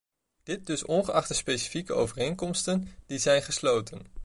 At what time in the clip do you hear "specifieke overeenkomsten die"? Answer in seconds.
1.33-3.17